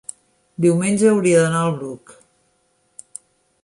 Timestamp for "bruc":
1.79-2.19